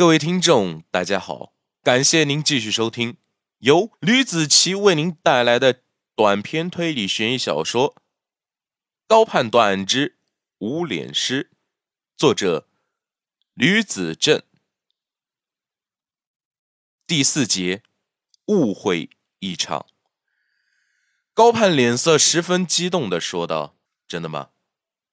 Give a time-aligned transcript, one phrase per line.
[0.00, 3.18] 各位听众，大家好，感谢您继续收听
[3.58, 5.82] 由吕子奇为您带来的
[6.14, 7.94] 短篇推理悬疑小说
[9.06, 10.16] 《高判断案之
[10.56, 11.50] 无脸师》，
[12.16, 12.66] 作者
[13.52, 14.42] 吕子正。
[17.06, 17.82] 第四节，
[18.46, 19.10] 误会
[19.40, 19.84] 一场。
[21.34, 23.76] 高盼脸色十分激动的说道
[24.08, 24.48] ：“真的吗？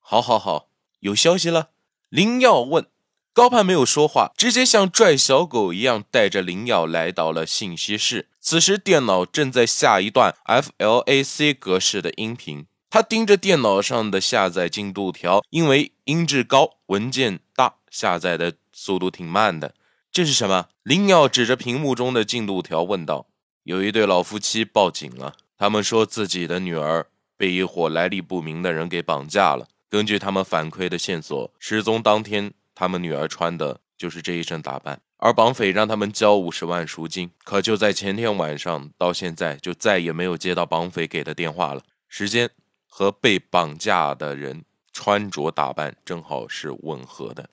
[0.00, 1.70] 好，好，好，有消息了。”
[2.10, 2.90] 林耀问。
[3.34, 8.28] 高盼没有说话，直接像拽小狗一样带着林耀来到了信息室。
[8.38, 19.74] 此时电脑正在下一段 FLAC 格式的音频，他盯着电脑上的下载进度条，因为音质高、文件大，下载的速度挺慢的。
[20.10, 20.66] 这是什么？
[20.82, 23.26] 林耀指着屏幕中的进度条问道
[23.64, 27.06] ：“有一对老夫妻报警了，他们说自己的女儿
[27.38, 29.68] 被一伙来历不明的人给绑架了。
[29.88, 37.30] 根据他们反馈的线索，失踪当天。”他们女儿穿的就是这一身打扮，而绑匪让他们交五十万赎金。
[37.44, 41.84] 可就在前天晚上，到现在就再也没有接到绑匪给的电话了。
[42.08, 42.50] 时间
[42.88, 47.50] 和被绑架的人穿着打扮正好是吻合的。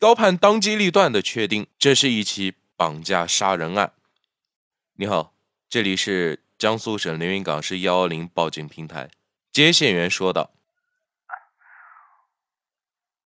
[0.00, 3.92] 高盼当机立断地确定，这是一起绑架杀人案。
[4.94, 5.32] 你好，
[5.68, 9.08] 这里是江苏省连云港市幺幺零报警平台，
[9.52, 10.50] 接线员说道。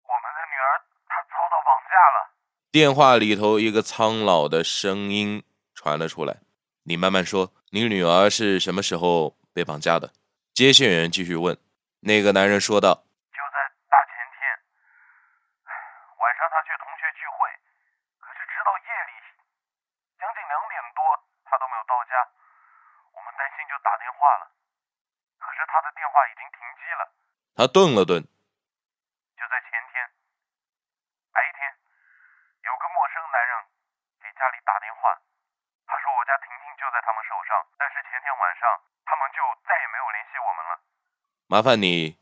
[0.04, 0.68] 我们的女儿
[1.76, 2.32] 绑架了
[2.72, 6.40] 电话里头一个苍老的声音传了出来
[6.88, 10.16] ：“你慢慢说，你女儿是什么时候被绑架的？”
[10.56, 11.52] 接线员继续问。
[12.00, 13.04] 那个男人说道
[13.36, 13.58] ：“就在
[13.92, 14.40] 大前天，
[16.16, 17.52] 晚上他去同学聚会，
[18.24, 19.14] 可是直到夜里
[20.16, 21.04] 将近两点多，
[21.44, 22.16] 他都没有到家。
[23.12, 24.48] 我们担心就打电话了，
[25.44, 27.04] 可是他的电话已经停机了。”
[27.60, 28.24] 他顿了顿。
[36.96, 38.64] 在他们手上，但是前天晚上
[39.04, 40.72] 他们就再也没有联系我们了
[41.52, 42.16] 麻烦你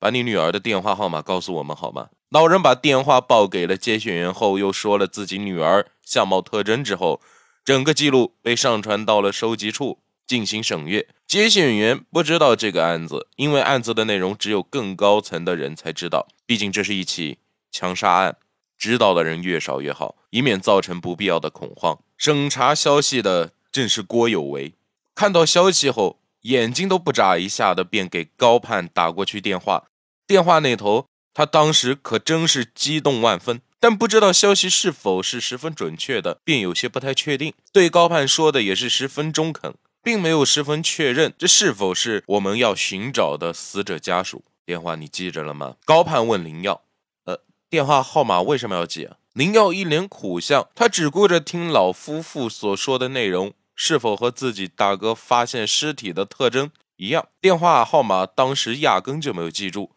[0.00, 2.10] 把你女儿的电话号码告诉我们好吗？
[2.30, 7.22] 老人把电话报给了接线员后，又说了自己女儿相貌特征之后，
[7.64, 11.06] 整个记录被上传到了收集处进行审阅。
[11.24, 16.26] 接线员不知道这个案子，因为案子的内容只有更高层的人才知道。
[16.44, 17.38] 毕竟这是一起
[17.70, 18.36] 枪杀案，
[18.76, 21.98] 知道的人越少越好，以免造成不必要的恐慌。
[22.16, 24.74] 审查消息的正是郭有为，
[25.14, 26.18] 看到消息后。
[26.42, 29.88] 眼睛都不眨一下的，便给高盼打过去电话。
[30.26, 37.52] 电话那头，他当时可真是激动万分，但不知道消息是否是十分准确的，便有些不太确定。
[37.72, 44.44] 对高盼说的也是十分中肯，并没有十分确认这是否是我们要寻找的死者家属。
[44.64, 45.74] 电话你记着了吗？
[45.84, 46.82] 高盼问林耀。
[47.24, 49.16] 呃，电话号码为什么要记啊？
[49.32, 53.52] 林耀一脸苦相，他只顾着听老夫妇所说的内容。
[53.80, 57.28] 是否和自己大哥发现尸体的特征一样？
[57.40, 59.92] 电话号码当时压根就没有记住，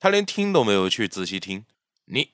[0.00, 1.64] 他连听都没有去仔细听。
[2.06, 2.32] 你，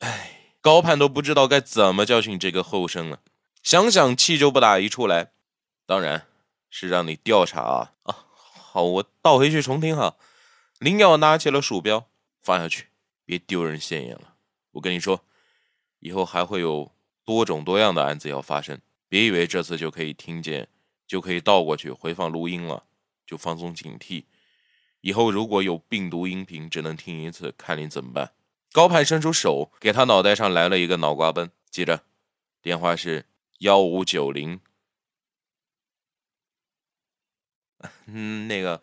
[0.00, 3.20] 哎，高盼都不知道该怎么教训这个后生了。
[3.62, 5.32] 想想气就不打一处来。
[5.86, 6.26] 当然
[6.68, 7.92] 是让你调查啊！
[8.02, 10.16] 啊，好，我倒回去重听哈。
[10.78, 12.06] 林耀拿起了鼠标，
[12.42, 12.88] 放下去，
[13.24, 14.34] 别丢人现眼了。
[14.72, 15.24] 我跟你说，
[16.00, 16.92] 以后还会有
[17.24, 18.78] 多种多样的案子要发生。
[19.10, 20.68] 别以为这次就可以听见，
[21.04, 22.84] 就可以倒过去回放录音了，
[23.26, 24.24] 就放松警惕。
[25.00, 28.32] 以后如果有病毒音频，只能听一次，看你怎么办。
[28.70, 31.50] 高盼伸出手，给他脑袋上来了一个脑瓜崩。
[31.72, 32.04] 记着，
[32.62, 33.26] 电话是
[33.58, 34.60] 幺五九零。
[38.06, 38.80] 嗯，那个，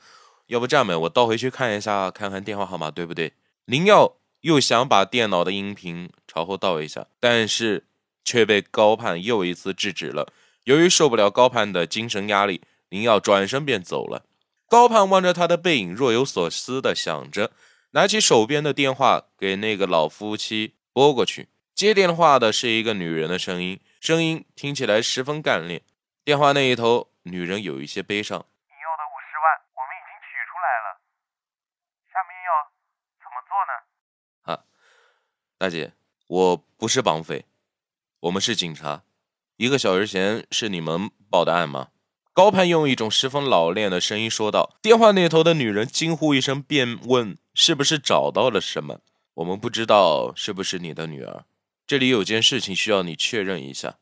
[0.48, 3.32] 要不这样呗，我倒回去看一下，看看电话号码对不对。
[3.64, 7.86] 林耀又想把电脑的音频朝后倒一下，但是。
[8.28, 10.34] 却被高盼又一次制止了。
[10.66, 14.26] 由于受不了高盼的精神压力，林耀转身便走了。
[14.68, 17.52] 高盼望着他的背影，若有所思地想着，
[17.92, 21.48] 拿起手边的电话给那个老夫妻拨过去。
[21.74, 25.82] 接电话的是一个女人的声音，声音听起来十分干练。
[26.26, 28.38] 电话那一头，女人有一些悲伤
[28.68, 31.00] ：“你要的五十万，我们已经取出来了，
[32.12, 32.52] 下面要
[33.24, 33.72] 怎么做呢？”
[34.52, 34.68] 啊，
[35.58, 35.94] 大姐，
[36.28, 37.46] 我不是绑匪。
[38.22, 39.04] 我们是警察，
[39.58, 41.90] 一个小时前是你们报的案吗？
[42.34, 44.76] 高盼用一种十分老练的声音说道。
[44.82, 49.02] 电话那头的女人惊呼一声，便问：“是不是找到了什么？”
[49.36, 51.46] 我们不知道是不是你的女儿。
[51.86, 53.98] 这里有件事情需要你确认一下。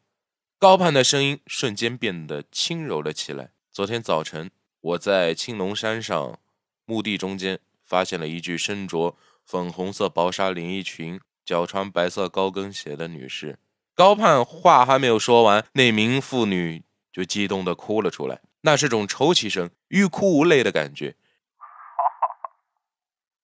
[0.57, 3.51] 高盼的声音瞬间变得轻柔了起来。
[3.69, 6.39] 昨天早晨，我在青龙山上
[6.85, 13.59] 墓地中间发现了一具身着粉红色薄纱连衣裙、脚穿白色高跟鞋的女士。
[13.95, 16.83] 高盼话还没有说完，那名妇女
[17.13, 21.15] 就激动的哭了出来，那是种抽泣声，欲哭无泪的感觉。
[21.55, 22.49] 好好好，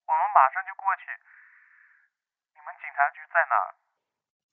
[0.07, 1.07] 我们马上就过去。
[2.51, 3.55] 你们警察局在哪？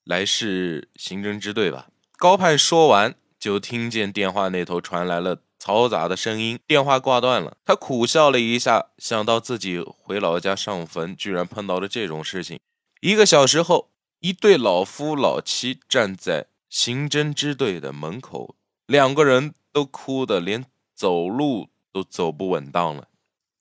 [0.04, 1.88] 来市刑侦支队吧。
[2.16, 7.56] 高盼说完，就听见电话那头传来了嘈杂的声音，电话挂断了。
[7.64, 12.60] 他苦笑了一下，想到自己回老家上坟，居然碰到了这种事情。
[13.00, 13.90] 一个小时后。
[14.20, 18.56] 一对老夫老妻站在刑侦支队的门口，
[18.86, 23.08] 两个人都哭得连走路都走不稳当了。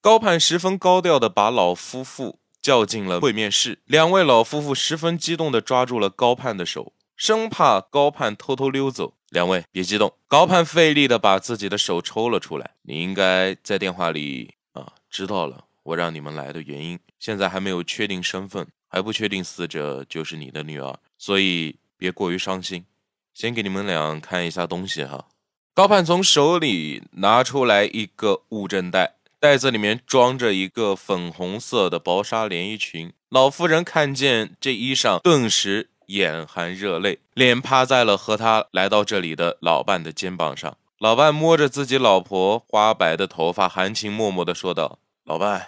[0.01, 9.13] 高盼十分高调地把老夫妇叫进了会面室，两位老夫妇十分激动地抓住了高盼的手，生怕高盼偷偷溜走。
[9.29, 12.71] 两位别激动，高盼费力地把自己的手抽了出来。
[12.83, 18.67] 你应该在电话里啊，知道了我让你们来的原因，现在还没有确定身份。
[18.87, 22.85] 还不确定死者就是你的女儿，所以别过于伤心。
[23.33, 25.27] 先给你们俩看一下东西哈。
[25.73, 33.13] 高盼从手里拿出来一个物证袋，袋子里面装着一个粉红色的薄纱连衣裙。
[33.29, 40.77] 老夫人看见这衣裳，顿时眼含热泪，脸趴在了和他来到这里的老伴的肩膀上。
[40.97, 45.67] 老伴摸着自己老婆花白的头发，含情脉脉地说道：“老伴，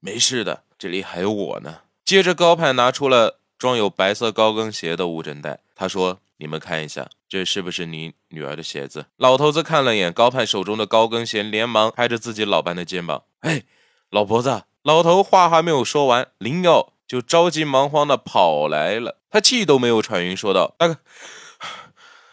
[0.00, 1.78] 没事的，这里还有我呢。”
[2.10, 5.60] 接着，高盼拿出了装有白色高跟鞋的物证袋。
[5.76, 13.62] 他说：“你们看一下，这是不是你女儿的鞋子？”老头子看了眼高盼手中的高跟鞋，连忙拍着自己老伴的肩膀：“哎，
[14.10, 19.20] 老婆子！”老头话还没有说完，林耀就着急忙慌地跑来了。
[19.30, 20.96] 他气都没有喘匀，说道：“大哥，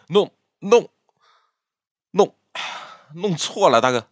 [0.07, 0.89] 弄弄
[2.09, 2.35] 弄
[3.13, 4.07] 弄错了，大哥，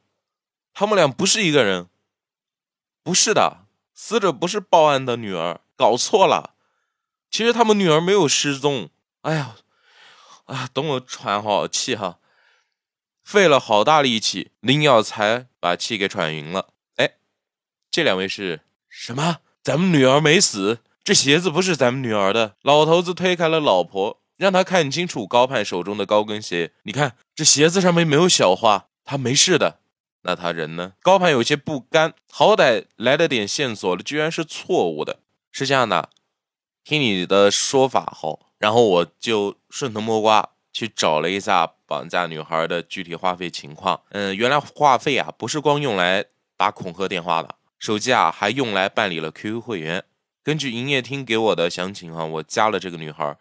[0.75, 1.87] 他们俩不是一个人，
[3.01, 3.61] 不是的。”
[3.95, 6.51] 死者不是报案的女儿，搞错了。
[7.31, 8.89] 其实他们女儿没有失踪。
[9.21, 9.55] 哎呀，
[10.45, 12.19] 啊，等我喘好气哈，
[13.23, 16.67] 费了好大力气，林耀才把气给喘匀了。
[16.97, 17.13] 哎，
[17.89, 19.37] 这两位是什么？
[19.63, 22.55] 咱们女儿没死，这鞋子不是咱们女儿的。
[22.61, 26.73] 老头子推开了老婆，让他看清楚高盼手中的高跟鞋。
[26.83, 29.79] 你看，这鞋子上面没有小花，她没事的。
[30.27, 30.93] 那他人呢？
[31.03, 35.19] 高攀有些不甘，好歹来了点线索了，居然是错误的。
[35.51, 36.09] 是这样的，
[36.83, 44.01] 听你的说法后，然后我就顺藤摸瓜去找了一下绑架女孩的具体话费情况。
[44.09, 46.25] 嗯，原来话费啊不是光用来
[46.57, 50.03] 打恐吓电话的，手机啊还用来办理了 QQ 会员。
[50.43, 53.37] 根据营业厅给我的详情啊，我加了这个女孩。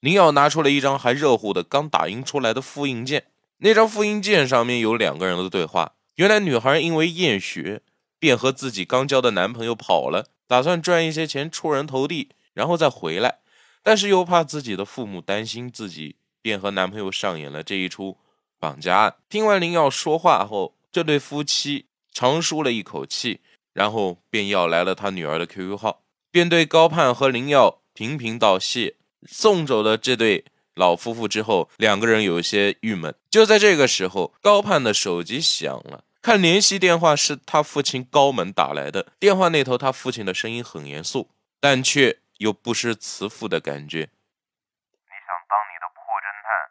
[0.00, 3.24] 林耀拿出了一张还热乎的、刚打印出来的复印件，
[3.58, 5.94] 那张复印件上面有两个人的对话。
[6.18, 7.82] 原来女孩因为厌学，
[8.18, 13.38] 便和自己刚交的男朋友跑了，打算赚一些钱出人头地，然后再回来。
[13.84, 18.18] 但是又怕自己的父母担心自己，便和男朋友上演了这一出
[18.58, 19.14] 绑架案。
[19.28, 23.38] 听完林耀说话后，这对夫妻长舒了一口气，
[23.72, 28.96] 然后便要来了他女儿的 QQ 号，便对高盼和林耀频频道谢。
[29.28, 30.46] 送走了这对。
[30.74, 33.12] 老夫妇之后，两个人有些郁闷。
[33.28, 39.12] 就在这个时候，高盼的手机响了，看联系电话是他父亲高门打来的。
[39.18, 41.30] 电话那头，他父亲的声音很严肃，
[41.60, 44.00] 但却又不失慈父的感觉。
[44.00, 46.70] 你想当你的破侦探，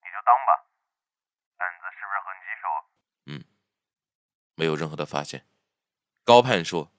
[0.00, 0.66] 你就当吧。
[1.58, 2.64] 案子是不是很棘手？
[3.26, 3.44] 嗯，
[4.54, 5.44] 没有任何的发现。
[6.24, 6.92] 高盼说，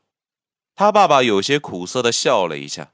[0.76, 2.92] 他爸爸有些苦涩的笑了一下。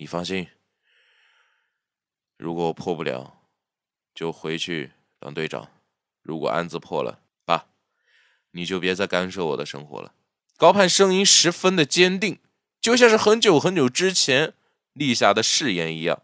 [0.00, 0.48] 你放心，
[2.36, 3.42] 如果我破不了，
[4.14, 5.70] 就回去当队长；
[6.22, 7.66] 如果案子破了，爸，
[8.52, 10.14] 你就别再干涉我的生活了。
[10.56, 12.40] 高盼声音十分的坚定，
[12.80, 14.54] 就像是很久很久之前
[14.92, 16.22] 立下的誓言一样。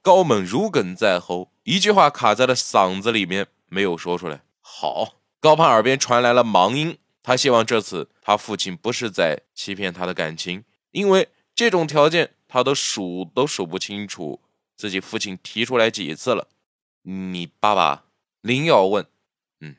[0.00, 4.40] 高猛如鲠在喉，一句话卡在了嗓子里面，没有说出来。
[4.62, 12.30] 好，高盼耳边传来了忙音，他希望这次他父亲不是在欺骗他的感情，因为这种条件。
[12.48, 14.40] 他都数都数不清楚
[14.76, 16.46] 自己父亲提出来几次了。
[17.02, 18.04] 你爸爸？
[18.42, 19.04] 林瑶问。
[19.60, 19.74] 嗯，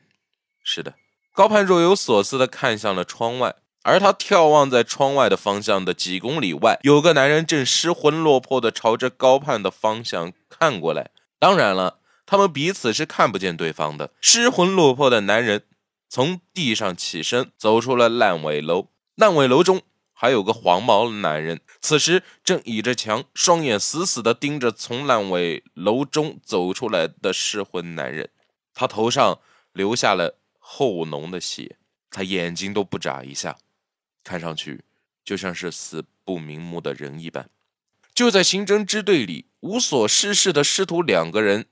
[0.62, 0.94] 是的。
[1.32, 11.10] 高攀若有所思地看向了窗外，而他眺望在窗外的方向的几公里外，有个男人正失魂落魄地朝着高攀的方向看过来。
[11.38, 14.12] 当然了，他们彼此是看不见对方的。
[14.20, 15.64] 失魂落魄的男人
[16.08, 18.88] 从地上起身，走出了烂尾楼。
[19.14, 19.82] 烂尾楼中。
[20.18, 28.30] 还有个黄毛男人，此时正倚着墙，双眼死死地盯着从烂尾楼中走出来的失魂男人。
[28.72, 29.40] 他头上
[29.74, 31.76] 流下了厚浓的血，
[32.10, 33.58] 他眼睛都不眨一下，
[34.24, 34.84] 看上去
[35.22, 37.50] 就像是死不瞑目的人一般。
[38.14, 41.66] 就在刑侦支队里无所事事的师徒两个人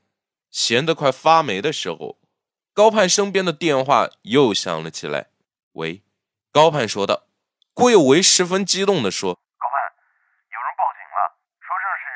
[0.55, 2.23] 闲得快发霉的时候，
[2.73, 5.27] 高盼身边的电话又响了起来。
[5.73, 6.05] 喂，
[6.53, 7.27] 高盼说道。
[7.75, 9.75] 郭有为十分激动地说：“高盼，
[10.55, 11.19] 有人报警了，
[11.59, 12.07] 说这是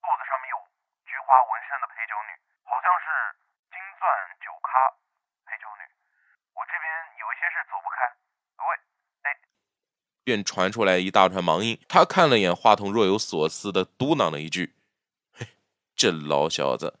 [0.00, 0.56] 肚子上面有
[1.04, 2.32] 菊花纹身的陪酒女，
[2.64, 3.06] 好像是
[3.68, 4.08] 金钻
[4.40, 4.72] 酒咖
[5.44, 5.84] 陪酒女。
[6.56, 6.88] 我这边
[7.20, 8.08] 有一些事走不开。
[8.64, 8.68] 喂，
[9.28, 9.36] 哎。”
[10.24, 11.78] 便传出来一大串忙音。
[11.86, 14.72] 他看了眼话筒，若有所思地嘟囔了一句
[15.36, 15.60] ：“嘿，
[15.94, 16.98] 这老小子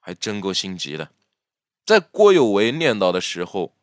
[0.00, 1.10] 还真够心急的。”
[1.86, 3.76] 在郭有为念叨的时候，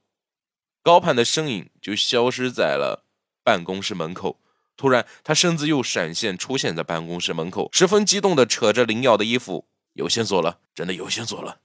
[0.84, 3.06] 高盼的身影就消失在了。
[3.44, 4.42] 办公室门口，
[4.76, 11.60] 突然，他身子又闪现，出现在办公室门口，十分激动地扯着林耀的衣服：“有线索了，真的有线索了，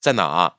[0.00, 0.56] 在哪？”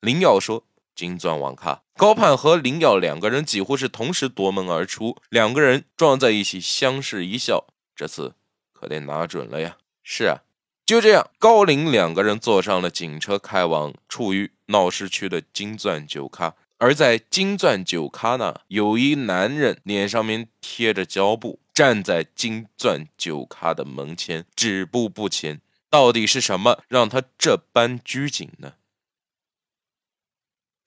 [0.00, 0.66] 林耀说
[0.96, 7.66] ：“金钻网咖。”高盼和林耀两个人几乎是同时夺门而出，两个人撞在一起，相视一笑。
[7.94, 8.34] 这次
[8.72, 9.76] 可得拿准了呀！
[10.02, 10.42] 是啊，
[10.84, 16.54] 就这样，高林两个人坐上了警车，开往处于闹市区的金钻酒咖。
[16.78, 25.60] 而在金钻酒咖那，有一男人脸上面贴着胶布，站在金钻酒咖的门前，止步不前。
[25.88, 28.74] 到底是什么让他这般拘谨呢？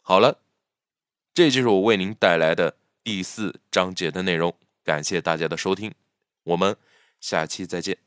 [0.02, 0.40] 好了，
[1.34, 4.54] 这就是我为您带来的第四章节的内容。
[4.84, 5.94] 感谢大家的收听，
[6.44, 6.76] 我们
[7.22, 8.05] 下期再见。